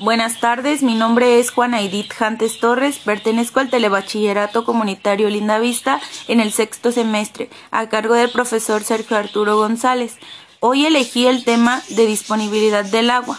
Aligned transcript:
Buenas 0.00 0.40
tardes, 0.40 0.82
mi 0.82 0.94
nombre 0.94 1.40
es 1.40 1.50
Juana 1.50 1.82
Edith 1.82 2.14
Jantes 2.14 2.58
Torres, 2.58 2.98
pertenezco 2.98 3.60
al 3.60 3.68
Telebachillerato 3.68 4.64
Comunitario 4.64 5.28
Linda 5.28 5.58
Vista 5.58 6.00
en 6.26 6.40
el 6.40 6.52
sexto 6.52 6.90
semestre, 6.90 7.50
a 7.70 7.86
cargo 7.90 8.14
del 8.14 8.30
profesor 8.30 8.82
Sergio 8.82 9.18
Arturo 9.18 9.58
González. 9.58 10.16
Hoy 10.58 10.86
elegí 10.86 11.26
el 11.26 11.44
tema 11.44 11.82
de 11.90 12.06
disponibilidad 12.06 12.86
del 12.86 13.10
agua. 13.10 13.38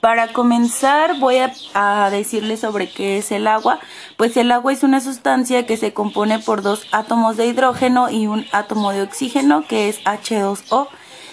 Para 0.00 0.32
comenzar 0.32 1.18
voy 1.18 1.38
a, 1.40 1.52
a, 1.74 2.08
decirles 2.08 2.60
sobre 2.60 2.88
qué 2.88 3.18
es 3.18 3.30
el 3.32 3.48
agua. 3.48 3.80
Pues 4.16 4.34
el 4.38 4.50
agua 4.50 4.72
es 4.72 4.82
una 4.82 5.02
sustancia 5.02 5.66
que 5.66 5.76
se 5.76 5.92
compone 5.92 6.38
por 6.38 6.62
dos 6.62 6.86
átomos 6.90 7.36
de 7.36 7.44
hidrógeno 7.44 8.08
y 8.08 8.28
un 8.28 8.46
átomo 8.50 8.92
de 8.92 9.02
oxígeno 9.02 9.66
que 9.68 9.90
es 9.90 10.02
H2O 10.04 10.88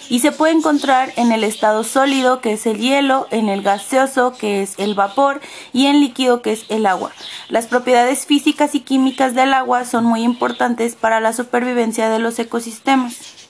y 0.08 0.20
se 0.20 0.32
puede 0.32 0.52
encontrar 0.52 1.12
en 1.16 1.32
el 1.32 1.44
estado 1.44 1.84
sólido 1.84 2.40
que 2.40 2.52
es 2.52 2.66
el 2.66 2.78
hielo, 2.78 3.26
en 3.30 3.48
el 3.48 3.62
gaseoso 3.62 4.34
que 4.36 4.62
es 4.62 4.74
el 4.78 4.94
vapor 4.94 5.40
y 5.72 5.86
en 5.86 6.00
líquido 6.00 6.42
que 6.42 6.52
es 6.52 6.64
el 6.68 6.86
agua. 6.86 7.12
Las 7.48 7.66
propiedades 7.66 8.26
físicas 8.26 8.74
y 8.74 8.80
químicas 8.80 9.34
del 9.34 9.54
agua 9.54 9.84
son 9.84 10.04
muy 10.04 10.22
importantes 10.22 10.94
para 10.94 11.20
la 11.20 11.32
supervivencia 11.32 12.08
de 12.08 12.18
los 12.18 12.38
ecosistemas. 12.38 13.43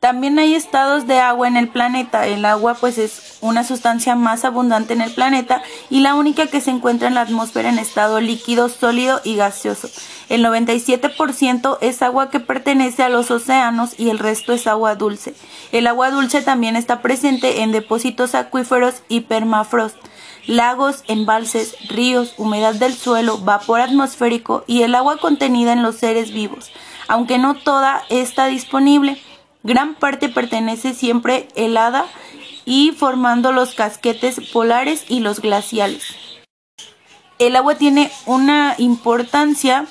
También 0.00 0.38
hay 0.38 0.54
estados 0.54 1.08
de 1.08 1.18
agua 1.18 1.48
en 1.48 1.56
el 1.56 1.68
planeta. 1.68 2.28
El 2.28 2.44
agua 2.44 2.74
pues 2.74 2.98
es 2.98 3.38
una 3.40 3.64
sustancia 3.64 4.14
más 4.14 4.44
abundante 4.44 4.92
en 4.92 5.00
el 5.00 5.12
planeta 5.12 5.60
y 5.90 6.00
la 6.00 6.14
única 6.14 6.46
que 6.46 6.60
se 6.60 6.70
encuentra 6.70 7.08
en 7.08 7.14
la 7.14 7.22
atmósfera 7.22 7.68
en 7.68 7.80
estado 7.80 8.20
líquido, 8.20 8.68
sólido 8.68 9.20
y 9.24 9.34
gaseoso. 9.34 9.90
El 10.28 10.44
97% 10.44 11.78
es 11.80 12.00
agua 12.02 12.30
que 12.30 12.38
pertenece 12.38 13.02
a 13.02 13.08
los 13.08 13.32
océanos 13.32 13.98
y 13.98 14.10
el 14.10 14.20
resto 14.20 14.52
es 14.52 14.68
agua 14.68 14.94
dulce. 14.94 15.34
El 15.72 15.88
agua 15.88 16.12
dulce 16.12 16.42
también 16.42 16.76
está 16.76 17.02
presente 17.02 17.62
en 17.62 17.72
depósitos 17.72 18.36
acuíferos 18.36 19.02
y 19.08 19.22
permafrost 19.22 19.96
lagos, 20.46 21.04
embalses, 21.08 21.76
ríos, 21.88 22.34
humedad 22.38 22.74
del 22.74 22.94
suelo, 22.94 23.36
vapor 23.38 23.80
atmosférico 23.80 24.64
y 24.66 24.82
el 24.82 24.94
agua 24.94 25.18
contenida 25.18 25.74
en 25.74 25.82
los 25.82 25.96
seres 25.96 26.32
vivos, 26.32 26.70
aunque 27.06 27.36
no 27.36 27.54
toda 27.54 28.02
está 28.08 28.46
disponible. 28.46 29.20
Gran 29.62 29.94
parte 29.94 30.28
pertenece 30.28 30.94
siempre 30.94 31.48
helada 31.54 32.06
y 32.64 32.92
formando 32.92 33.52
los 33.52 33.74
casquetes 33.74 34.40
polares 34.52 35.04
y 35.08 35.20
los 35.20 35.40
glaciales. 35.40 36.14
El 37.38 37.56
agua 37.56 37.76
tiene 37.76 38.10
una 38.26 38.74
importancia 38.78 39.86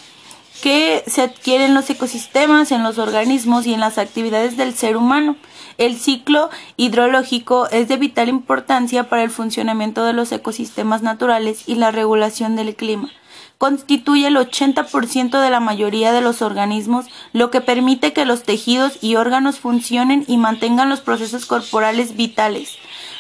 que 0.62 1.04
se 1.08 1.22
adquiere 1.22 1.66
en 1.66 1.74
los 1.74 1.90
ecosistemas, 1.90 2.72
en 2.72 2.84
los 2.84 2.98
organismos 2.98 3.66
y 3.66 3.74
en 3.74 3.80
las 3.80 3.98
actividades 3.98 4.58
del 4.58 4.74
ser 4.74 4.98
humano. 4.98 5.36
El 5.78 5.98
ciclo 6.00 6.50
hidrológico 6.76 7.68
es 7.70 7.88
de 7.88 7.98
vital 7.98 8.30
importancia 8.30 9.10
para 9.10 9.24
el 9.24 9.30
funcionamiento 9.30 10.04
de 10.06 10.14
los 10.14 10.32
ecosistemas 10.32 11.04
naturales 11.04 11.64
y 11.68 11.76
la 11.76 11.92
regulación 11.92 12.56
del 12.56 12.76
clima 12.76 13.12
constituye 13.58 14.28
el 14.28 14.38
80% 14.38 15.42
de 15.42 15.50
la 15.50 15.60
mayoría 15.60 16.12
de 16.12 16.22
los 16.22 16.42
organismos, 16.42 17.06
lo 17.34 17.50
que 17.52 17.62
permite 17.62 18.14
que 18.14 18.26
los 18.26 18.44
tejidos 18.44 18.98
y 19.02 19.16
órganos 19.16 19.60
funcionen 19.60 20.24
y 20.28 20.38
mantengan 20.38 20.90
los 20.90 21.02
procesos 21.02 21.46
corporales 21.46 22.16
vitales. 22.16 22.78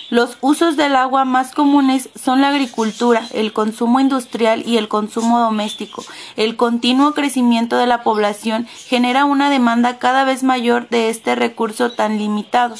Los 0.09 0.37
usos 0.39 0.77
del 0.77 0.95
agua 0.95 1.25
más 1.25 1.53
comunes 1.53 2.09
son 2.15 2.39
la 2.39 2.49
agricultura, 2.49 3.27
el 3.33 3.51
consumo 3.51 3.99
industrial 3.99 4.63
y 4.65 4.77
el 4.77 4.87
consumo 4.87 5.39
doméstico. 5.39 6.05
El 6.37 6.55
continuo 6.55 7.13
crecimiento 7.13 7.75
de 7.75 7.87
la 7.87 8.03
población 8.03 8.67
genera 8.87 9.25
una 9.25 9.49
demanda 9.49 9.97
cada 9.97 10.23
vez 10.23 10.43
mayor 10.43 10.87
de 10.87 11.09
este 11.09 11.35
recurso 11.35 11.91
tan 11.91 12.17
limitado. 12.17 12.75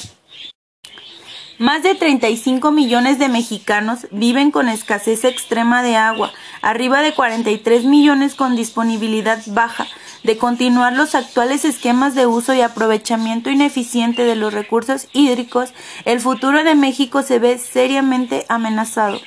Más 1.58 1.82
de 1.82 1.96
35 1.96 2.70
millones 2.70 3.18
de 3.18 3.28
mexicanos 3.28 4.06
viven 4.12 4.52
con 4.52 4.68
escasez 4.68 5.24
extrema 5.24 5.82
de 5.82 5.96
agua, 5.96 6.32
arriba 6.62 7.02
de 7.02 7.14
43 7.14 7.84
millones 7.84 8.36
con 8.36 8.54
disponibilidad 8.54 9.40
baja. 9.48 9.88
De 10.22 10.38
continuar 10.38 10.92
los 10.92 11.16
actuales 11.16 11.64
esquemas 11.64 12.14
de 12.14 12.26
uso 12.26 12.54
y 12.54 12.60
aprovechamiento 12.60 13.50
ineficiente 13.50 14.22
de 14.22 14.36
los 14.36 14.54
recursos 14.54 15.08
hídricos, 15.12 15.74
el 16.04 16.20
futuro 16.20 16.62
de 16.62 16.76
México 16.76 17.22
se 17.22 17.40
ve 17.40 17.58
seriamente 17.58 18.46
amenazado. 18.48 19.20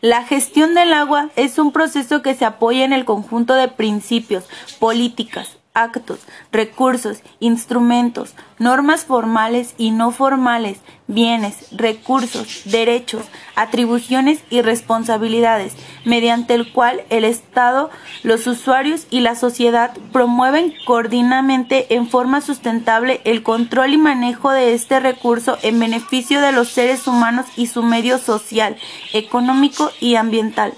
La 0.00 0.22
gestión 0.22 0.74
del 0.74 0.92
agua 0.92 1.30
es 1.34 1.58
un 1.58 1.72
proceso 1.72 2.22
que 2.22 2.36
se 2.36 2.44
apoya 2.44 2.84
en 2.84 2.92
el 2.92 3.04
conjunto 3.04 3.54
de 3.54 3.66
principios, 3.66 4.44
políticas, 4.78 5.58
actos, 5.74 6.20
recursos, 6.50 7.22
instrumentos, 7.40 8.34
normas 8.58 9.04
formales 9.04 9.74
y 9.78 9.90
no 9.90 10.10
formales, 10.10 10.78
bienes, 11.06 11.66
recursos, 11.72 12.62
derechos, 12.64 13.24
atribuciones 13.54 14.40
y 14.50 14.62
responsabilidades, 14.62 15.74
mediante 16.04 16.54
el 16.54 16.72
cual 16.72 17.02
el 17.10 17.24
Estado, 17.24 17.90
los 18.22 18.46
usuarios 18.46 19.06
y 19.10 19.20
la 19.20 19.34
sociedad 19.34 19.96
promueven 20.12 20.74
coordinadamente 20.84 21.94
en 21.94 22.08
forma 22.08 22.40
sustentable 22.40 23.20
el 23.24 23.42
control 23.42 23.94
y 23.94 23.98
manejo 23.98 24.50
de 24.50 24.74
este 24.74 25.00
recurso 25.00 25.58
en 25.62 25.78
beneficio 25.78 26.40
de 26.40 26.52
los 26.52 26.68
seres 26.68 27.06
humanos 27.06 27.46
y 27.56 27.66
su 27.66 27.82
medio 27.82 28.18
social, 28.18 28.76
económico 29.12 29.90
y 30.00 30.16
ambiental. 30.16 30.74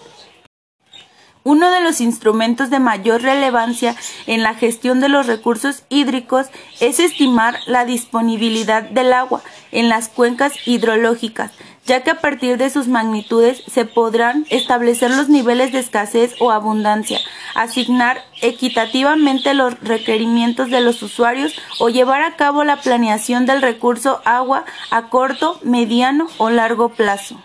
Uno 1.47 1.71
de 1.71 1.83
los 1.83 2.01
instrumentos 2.01 2.71
de 2.71 2.79
mayor 2.79 3.21
relevancia 3.21 3.95
en 4.27 4.43
la 4.43 4.55
gestión 4.55 5.01
de 5.01 5.11
los 5.11 5.27
recursos 5.27 5.83
hídricos 5.91 6.47
es 6.81 6.99
estimar 6.99 7.59
la 7.67 7.85
disponibilidad 7.85 8.83
del 8.83 9.13
agua 9.13 9.43
en 9.71 9.91
las 9.91 10.09
cuencas 10.09 10.55
hidrológicas, 10.67 11.53
ya 11.85 12.03
que 12.03 12.13
a 12.13 12.21
partir 12.23 12.57
de 12.57 12.71
sus 12.71 12.89
magnitudes 12.89 13.63
se 13.71 13.85
podrán 13.85 14.47
establecer 14.49 15.11
los 15.11 15.29
niveles 15.29 15.71
de 15.73 15.81
escasez 15.81 16.35
o 16.41 16.51
abundancia, 16.51 17.21
asignar 17.55 18.25
equitativamente 18.41 19.53
los 19.53 19.79
requerimientos 19.81 20.71
de 20.71 20.81
los 20.81 21.03
usuarios 21.03 21.55
o 21.79 21.91
llevar 21.91 22.23
a 22.23 22.37
cabo 22.37 22.65
la 22.65 22.81
planeación 22.81 23.45
del 23.45 23.61
recurso 23.61 24.23
agua 24.25 24.65
a 24.91 25.11
corto, 25.11 25.61
mediano 25.63 26.27
o 26.39 26.49
largo 26.49 26.89
plazo. 26.89 27.39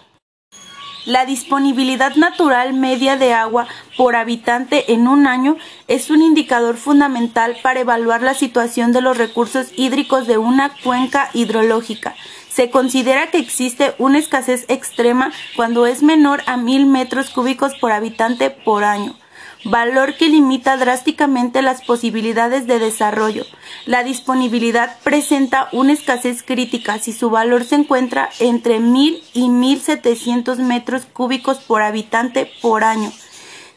La 1.05 1.25
disponibilidad 1.25 2.15
natural 2.17 2.73
media 2.73 3.15
de 3.15 3.33
agua 3.33 3.67
por 3.99 4.15
habitante 4.15 4.93
en 4.93 5.09
un 5.09 5.27
año 5.27 5.57
es 5.89 6.09
un 6.09 6.21
indicador 6.21 6.77
fundamental 6.77 7.57
para 7.61 7.81
evaluar 7.81 8.21
la 8.21 8.33
situación 8.33 8.93
de 8.93 9.01
los 9.01 9.17
recursos 9.17 9.73
hídricos 9.75 10.25
de 10.25 10.37
una 10.37 10.71
cuenca 10.85 11.29
hidrológica. 11.33 12.15
Se 12.49 12.69
considera 12.69 13.29
que 13.29 13.39
existe 13.39 13.95
una 13.97 14.17
escasez 14.17 14.63
extrema 14.69 15.33
cuando 15.57 15.85
es 15.85 16.01
menor 16.01 16.43
a 16.45 16.55
mil 16.55 16.85
metros 16.85 17.29
cúbicos 17.29 17.75
por 17.75 17.91
habitante 17.91 18.49
por 18.51 18.85
año 18.85 19.17
valor 19.65 20.15
que 20.15 20.29
limita 20.29 20.77
drásticamente 20.77 21.61
las 21.61 21.81
posibilidades 21.81 22.65
de 22.65 22.79
desarrollo. 22.79 23.43
La 23.85 24.05
disponibilidad 24.05 24.97
presenta 25.03 25.67
una 25.73 25.91
escasez 25.91 26.43
crítica 26.43 26.97
si 26.99 27.11
su 27.11 27.29
valor 27.29 27.65
se 27.65 27.75
encuentra 27.75 28.29
entre 28.39 28.79
1000 28.79 29.21
y 29.33 29.49
1700 29.49 30.59
metros 30.59 31.05
cúbicos 31.11 31.57
por 31.57 31.81
habitante 31.81 32.49
por 32.61 32.85
año. 32.85 33.11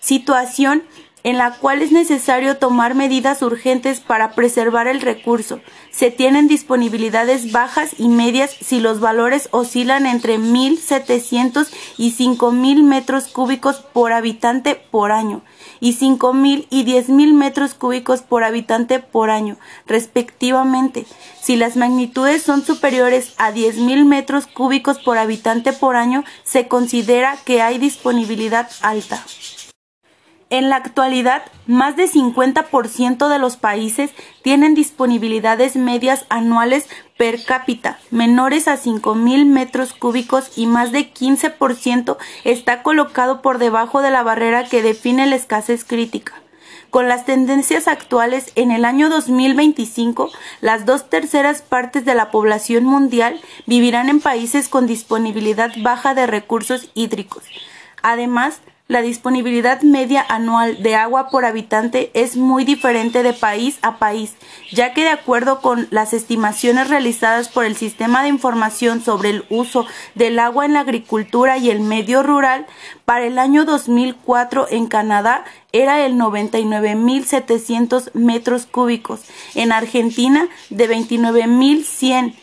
Situación 0.03 0.83
en 1.25 1.39
la 1.39 1.53
cual 1.53 1.83
es 1.83 1.93
necesario 1.93 2.57
tomar 2.57 2.95
medidas 2.95 3.43
urgentes 3.43 4.01
para 4.01 4.33
preservar 4.33 4.89
el 4.89 5.01
recurso. 5.01 5.61
Se 5.91 6.11
tienen 6.11 6.49
disponibilidades 6.49 7.53
bajas 7.53 7.95
y 7.99 8.09
medias 8.09 8.51
si 8.51 8.81
los 8.81 8.99
valores 8.99 9.49
oscilan 9.53 10.07
entre 10.07 10.39
1.700 10.39 11.69
y 11.97 12.13
5.000 12.13 12.83
metros 12.83 13.29
cúbicos 13.29 13.77
por 13.77 14.13
habitante 14.13 14.75
por 14.75 15.13
año 15.13 15.43
y 15.79 15.95
5.000 15.95 16.67
y 16.71 16.85
10.000 16.85 17.35
metros 17.35 17.75
cúbicos 17.75 18.23
por 18.23 18.43
habitante 18.43 18.99
por 18.99 19.31
año, 19.31 19.57
respectivamente. 19.87 21.07
Si 21.41 21.57
las 21.57 21.77
magnitudes 21.77 22.43
son 22.43 22.65
superiores 22.65 23.35
a 23.37 23.53
10.000 23.53 24.05
metros 24.05 24.47
cúbicos 24.47 24.99
por 24.99 25.19
habitante 25.19 25.73
por 25.73 25.95
año, 25.95 26.25
se 26.43 26.67
considera 26.67 27.37
que 27.45 27.63
hay 27.63 27.79
disponibilidad 27.79 28.69
alta. 28.81 29.25
En 30.53 30.69
la 30.69 30.77
actualidad, 30.77 31.45
más 31.67 31.97
de 31.97 32.07
50% 32.07 33.29
de 33.29 33.39
los 33.39 33.57
países 33.57 34.11
tienen 34.43 34.75
disponibilidades 34.75 35.77
medias 35.77 36.27
anuales 36.29 36.91
per 37.17 37.43
cápita 37.43 37.99
menores 38.11 38.69
a 38.69 38.77
5.000 38.77 39.47
metros 39.47 39.95
cúbicos 39.95 40.53
y 40.55 40.67
más 40.67 40.93
de 40.93 41.11
15% 41.11 42.19
está 42.45 42.83
colocado 42.83 43.41
por 43.41 43.57
debajo 43.57 44.03
de 44.03 44.11
la 44.11 44.23
barrera 44.23 44.65
que 44.65 44.83
define 44.83 45.25
la 45.25 45.37
escasez 45.37 45.87
crítica. 45.87 46.35
Con 46.91 47.09
las 47.09 47.25
tendencias 47.25 47.89
actuales, 47.89 48.53
en 48.55 48.73
el 48.73 48.85
año 48.85 49.09
2025, 49.09 50.31
las 50.61 50.85
dos 50.85 51.09
terceras 51.09 51.63
partes 51.63 52.05
de 52.05 52.15
la 52.15 52.31
población 52.31 52.85
mundial 52.85 53.41
vivirán 53.65 54.11
en 54.11 54.21
países 54.21 54.69
con 54.69 54.87
disponibilidad 54.87 55.73
baja 55.79 56.13
de 56.13 56.27
recursos 56.27 56.91
hídricos. 56.93 57.45
Además, 58.03 58.61
la 58.89 59.01
disponibilidad 59.01 59.81
media 59.83 60.25
anual 60.29 60.83
de 60.83 60.97
agua 60.97 61.29
por 61.31 61.45
habitante 61.45 62.11
es 62.15 62.37
muy 62.37 62.65
diferente 62.65 63.23
de 63.23 63.33
país 63.33 63.79
a 63.83 63.99
país, 63.99 64.35
ya 64.71 64.93
que 64.93 65.03
de 65.03 65.09
acuerdo 65.09 65.61
con 65.61 65.87
las 65.91 66.13
estimaciones 66.13 66.89
realizadas 66.89 67.49
por 67.49 67.65
el 67.65 67.77
Sistema 67.77 68.23
de 68.23 68.29
Información 68.29 69.03
sobre 69.03 69.31
el 69.31 69.45
uso 69.51 69.87
del 70.15 70.39
agua 70.39 70.67
en 70.67 70.75
la 70.75 70.81
agricultura 70.81 71.59
y 71.59 71.71
el 71.71 71.81
medio 71.81 72.23
rural, 72.23 72.67
para 73.05 73.25
el 73.25 73.39
año 73.39 73.65
2004 73.65 74.67
en 74.71 74.87
Canadá 74.87 75.45
era 75.73 76.05
el 76.05 76.15
99.700 76.17 78.13
metros 78.15 78.67
cúbicos, 78.67 79.23
en 79.55 79.73
Argentina 79.73 80.49
de 80.71 80.91
29.100 80.91 82.35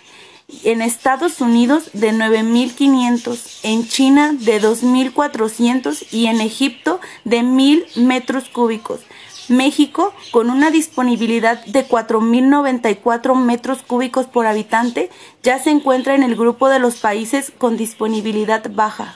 en 0.64 0.82
Estados 0.82 1.42
Unidos 1.42 1.90
de 1.94 2.12
9.500, 2.12 3.60
en 3.64 3.88
China 3.88 4.34
de 4.34 4.62
2.400 4.62 6.08
y 6.12 6.28
en 6.28 6.42
Egipto 6.42 7.00
de 7.24 7.42
1.000 7.42 7.96
metros 7.98 8.50
cúbicos. 8.50 9.02
México, 9.48 10.14
con 10.32 10.50
una 10.50 10.70
disponibilidad 10.70 11.64
de 11.66 11.88
4.094 11.88 13.36
metros 13.36 13.82
cúbicos 13.82 14.28
por 14.28 14.46
habitante, 14.46 15.10
ya 15.42 15.58
se 15.60 15.72
encuentra 15.72 16.14
en 16.14 16.24
el 16.24 16.36
grupo 16.36 16.70
de 16.70 16.80
los 16.80 16.98
países 16.98 17.52
con 17.58 17.76
disponibilidad 17.76 18.70
baja. 18.72 19.16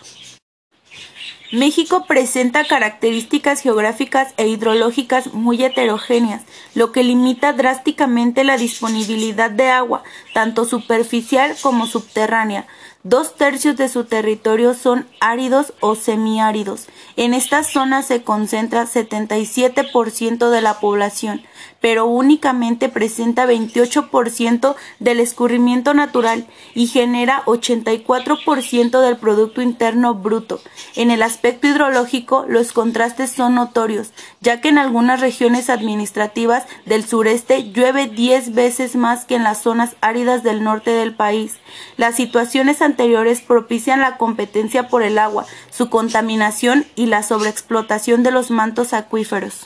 México 1.53 2.05
presenta 2.07 2.65
características 2.65 3.61
geográficas 3.61 4.33
e 4.37 4.47
hidrológicas 4.47 5.35
muy 5.35 5.63
heterogéneas, 5.63 6.41
lo 6.73 6.91
que 6.91 7.03
limita 7.03 7.53
drásticamente 7.53 8.43
la 8.43 8.57
disponibilidad 8.57 9.51
de 9.51 9.69
agua, 9.69 10.01
tanto 10.33 10.65
superficial 10.65 11.55
como 11.61 11.85
subterránea. 11.85 12.65
Dos 13.05 13.35
tercios 13.35 13.75
de 13.75 13.89
su 13.89 14.05
territorio 14.05 14.73
son 14.73 15.05
áridos 15.19 15.73
o 15.81 15.95
semiáridos. 15.95 16.87
En 17.17 17.33
esta 17.33 17.65
zona 17.65 18.01
se 18.01 18.23
concentra 18.23 18.85
77% 18.85 20.49
de 20.49 20.61
la 20.61 20.79
población, 20.79 21.41
pero 21.81 22.05
únicamente 22.05 22.87
presenta 22.87 23.45
28% 23.45 24.75
del 24.99 25.19
escurrimiento 25.19 25.93
natural 25.93 26.47
y 26.75 26.87
genera 26.87 27.43
84% 27.45 29.01
del 29.01 29.17
Producto 29.17 29.61
Interno 29.61 30.13
Bruto. 30.13 30.61
En 30.95 31.11
el 31.11 31.23
aspecto 31.23 31.67
hidrológico, 31.67 32.45
los 32.47 32.71
contrastes 32.71 33.31
son 33.31 33.55
notorios, 33.55 34.11
ya 34.39 34.61
que 34.61 34.69
en 34.69 34.77
algunas 34.77 35.19
regiones 35.19 35.69
administrativas 35.69 36.63
del 36.85 37.05
sureste 37.05 37.69
llueve 37.73 38.07
10 38.07 38.53
veces 38.53 38.95
más 38.95 39.25
que 39.25 39.35
en 39.35 39.43
las 39.43 39.61
zonas 39.61 39.97
áridas 39.99 40.41
del 40.41 40.63
norte 40.63 40.91
del 40.91 41.13
país. 41.13 41.55
Las 41.97 42.15
situaciones 42.15 42.81
anteriores 42.93 43.41
propician 43.41 44.01
la 44.01 44.17
competencia 44.17 44.87
por 44.87 45.01
el 45.01 45.17
agua, 45.17 45.45
su 45.71 45.89
contaminación 45.89 46.85
y 46.95 47.07
la 47.07 47.23
sobreexplotación 47.23 48.21
de 48.21 48.29
los 48.29 48.51
mantos 48.51 48.93
acuíferos. 48.93 49.65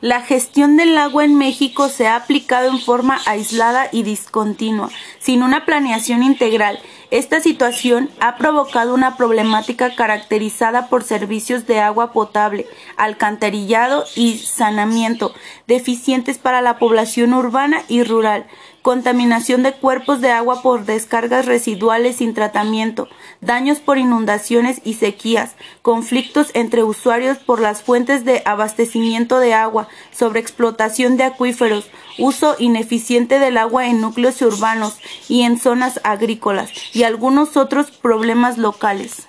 La 0.00 0.20
gestión 0.20 0.76
del 0.76 0.96
agua 0.98 1.24
en 1.24 1.36
México 1.36 1.88
se 1.88 2.06
ha 2.06 2.14
aplicado 2.14 2.68
en 2.68 2.78
forma 2.78 3.18
aislada 3.26 3.88
y 3.90 4.02
discontinua, 4.02 4.90
sin 5.18 5.42
una 5.42 5.64
planeación 5.64 6.22
integral. 6.22 6.78
Esta 7.10 7.40
situación 7.40 8.10
ha 8.20 8.36
provocado 8.36 8.94
una 8.94 9.16
problemática 9.16 9.94
caracterizada 9.94 10.88
por 10.88 11.04
servicios 11.04 11.66
de 11.66 11.80
agua 11.80 12.12
potable, 12.12 12.66
alcantarillado 12.96 14.04
y 14.14 14.36
saneamiento, 14.38 15.32
deficientes 15.66 16.38
para 16.38 16.60
la 16.60 16.78
población 16.78 17.32
urbana 17.32 17.82
y 17.88 18.04
rural, 18.04 18.46
contaminación 18.84 19.62
de 19.62 19.72
cuerpos 19.72 20.20
de 20.20 20.30
agua 20.30 20.60
por 20.60 20.84
descargas 20.84 21.46
residuales 21.46 22.16
sin 22.16 22.34
tratamiento, 22.34 23.08
daños 23.40 23.78
por 23.78 23.96
inundaciones 23.96 24.82
y 24.84 24.92
sequías, 24.92 25.54
conflictos 25.80 26.50
entre 26.52 26.82
usuarios 26.82 27.38
por 27.38 27.62
las 27.62 27.82
fuentes 27.82 28.26
de 28.26 28.42
abastecimiento 28.44 29.38
de 29.38 29.54
agua, 29.54 29.88
sobreexplotación 30.12 31.16
de 31.16 31.24
acuíferos, 31.24 31.88
uso 32.18 32.56
ineficiente 32.58 33.38
del 33.38 33.56
agua 33.56 33.86
en 33.86 34.02
núcleos 34.02 34.42
urbanos 34.42 34.98
y 35.30 35.44
en 35.44 35.58
zonas 35.58 35.98
agrícolas 36.04 36.70
y 36.92 37.04
algunos 37.04 37.56
otros 37.56 37.90
problemas 37.90 38.58
locales. 38.58 39.26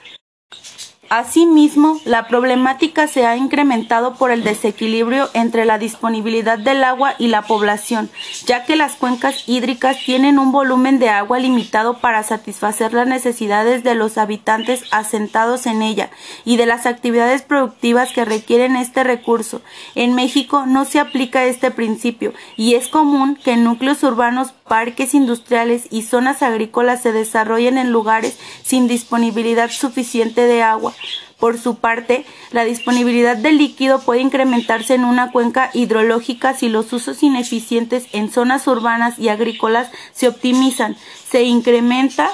Asimismo, 1.09 1.99
la 2.03 2.27
problemática 2.27 3.07
se 3.07 3.27
ha 3.27 3.37
incrementado 3.37 4.15
por 4.15 4.31
el 4.31 4.43
desequilibrio 4.43 5.29
entre 5.33 5.65
la 5.65 5.77
disponibilidad 5.77 6.57
del 6.57 6.83
agua 6.83 7.13
y 7.19 7.27
la 7.27 7.43
población, 7.43 8.09
ya 8.45 8.65
que 8.65 8.75
las 8.75 8.93
cuencas 8.95 9.47
hídricas 9.47 9.97
tienen 10.03 10.39
un 10.39 10.51
volumen 10.51 10.97
de 10.97 11.09
agua 11.09 11.37
limitado 11.37 11.99
para 11.99 12.23
satisfacer 12.23 12.93
las 12.93 13.07
necesidades 13.07 13.83
de 13.83 13.93
los 13.93 14.17
habitantes 14.17 14.83
asentados 14.89 15.67
en 15.67 15.83
ella 15.83 16.09
y 16.43 16.57
de 16.57 16.65
las 16.65 16.87
actividades 16.87 17.43
productivas 17.43 18.11
que 18.11 18.25
requieren 18.25 18.75
este 18.75 19.03
recurso. 19.03 19.61
En 19.93 20.15
México 20.15 20.65
no 20.65 20.85
se 20.85 20.99
aplica 20.99 21.45
este 21.45 21.69
principio 21.69 22.33
y 22.57 22.73
es 22.73 22.87
común 22.87 23.37
que 23.43 23.57
núcleos 23.57 24.01
urbanos, 24.01 24.53
parques 24.67 25.13
industriales 25.13 25.87
y 25.91 26.01
zonas 26.03 26.41
agrícolas 26.41 27.01
se 27.01 27.11
desarrollen 27.11 27.77
en 27.77 27.91
lugares 27.91 28.37
sin 28.63 28.87
disponibilidad 28.87 29.69
suficiente 29.69 30.41
de 30.41 30.63
agua 30.63 30.93
por 31.39 31.59
su 31.59 31.75
parte, 31.75 32.25
la 32.51 32.63
disponibilidad 32.63 33.35
de 33.35 33.51
líquido 33.51 33.99
puede 33.99 34.21
incrementarse 34.21 34.95
en 34.95 35.03
una 35.03 35.31
cuenca 35.31 35.69
hidrológica 35.73 36.53
si 36.53 36.69
los 36.69 36.91
usos 36.93 37.23
ineficientes 37.23 38.07
en 38.13 38.31
zonas 38.31 38.67
urbanas 38.67 39.19
y 39.19 39.29
agrícolas 39.29 39.89
se 40.13 40.29
optimizan. 40.29 40.95
Se 41.29 41.43
incrementa 41.43 42.31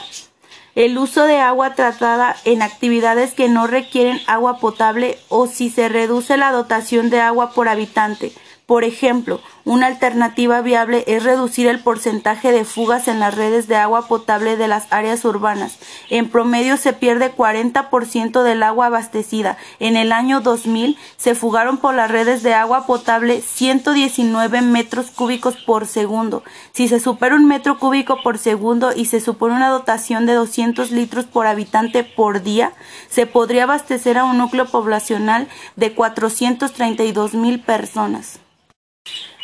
el 0.75 0.98
uso 0.98 1.25
de 1.25 1.39
agua 1.39 1.74
tratada 1.74 2.36
en 2.45 2.62
actividades 2.62 3.34
que 3.34 3.50
no 3.50 3.66
requieren 3.66 4.22
agua 4.27 4.60
potable 4.60 5.18
o 5.30 5.48
si 5.48 5.69
se 5.69 5.89
reduce 5.89 6.38
la 6.38 6.51
dotación 6.51 7.10
de 7.10 7.22
agua 7.22 7.51
por 7.54 7.69
habitante. 7.69 8.31
Por 8.68 8.84
ejemplo, 8.84 9.42
una 9.63 9.88
alternativa 9.88 10.62
viable 10.62 11.04
es 11.08 11.24
reducir 11.24 11.68
el 11.68 11.80
porcentaje 11.80 12.52
de 12.52 12.66
fugas 12.66 13.08
en 13.08 13.19
las 13.19 13.36
redes 13.36 13.68
de 13.68 13.75
agua 13.75 14.08
potable 14.08 14.58
de 14.58 14.68
las 14.68 14.88
áreas 14.92 15.24
urbanas. 15.24 15.78
En 16.10 16.30
promedio 16.30 16.78
se 16.78 16.94
pierde 16.94 17.36
40% 17.36 18.44
del 18.44 18.63
agua 18.63 18.88
abastecida. 18.88 19.58
En 19.80 19.98
el 19.98 20.12
año 20.12 20.42
2000 20.42 20.98
se 21.18 21.36
fugaron 21.36 21.78
por 21.78 21.94
las 21.94 22.10
redes 22.10 22.42
de 22.44 22.54
agua 22.54 22.88
potable 22.88 23.42
119 23.42 24.62
metros 24.62 25.12
cúbicos 25.12 25.58
por 25.58 25.86
segundo. 25.86 26.44
Si 26.74 26.88
se 26.88 27.00
supera 27.00 27.36
un 27.36 27.48
metro 27.48 27.78
cúbico 27.78 28.22
por 28.24 28.38
segundo 28.38 28.92
y 28.96 29.06
se 29.06 29.19
supone 29.19 29.56
una 29.56 29.69
dotación 29.69 30.25
de 30.25 30.34
200 30.34 30.92
litros 30.92 31.25
por 31.25 31.46
habitante 31.46 32.04
por 32.04 32.42
día, 32.42 32.74
se 33.10 33.28
podría 33.28 33.63
abastecer 33.63 34.18
a 34.18 34.24
un 34.24 34.38
núcleo 34.38 34.66
poblacional 34.66 35.48
de 35.75 35.94
432 35.94 37.36
mil 37.36 37.60
personas. 37.60 38.40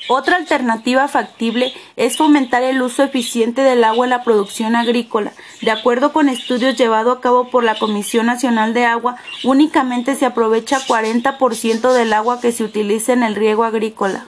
Otra 0.10 0.38
alternativa 0.38 1.08
factible 1.08 1.74
es 1.98 2.16
fomentar 2.16 2.64
el 2.64 2.82
uso 2.82 3.04
eficiente 3.04 3.62
del 3.62 3.84
agua 3.84 4.06
en 4.06 4.12
la 4.12 4.24
producción 4.24 4.76
agrícola. 4.76 5.34
De 5.62 5.72
acuerdo 5.72 6.14
con 6.14 6.30
estudios 6.30 6.78
llevados 6.78 7.18
a 7.18 7.22
cabo 7.22 7.50
por 7.50 7.64
la 7.64 7.78
Comisión 7.78 8.28
Nacional 8.28 8.74
de 8.74 8.86
Agua, 8.86 9.18
únicamente 9.44 10.16
se 10.16 10.26
aprovecha 10.26 10.80
40% 10.80 11.92
del 11.92 12.14
agua 12.14 12.40
que 12.40 12.54
se 12.54 12.64
utiliza 12.64 13.12
en 13.12 13.24
el 13.24 13.36
riego 13.36 13.66
agrícola. 13.66 14.26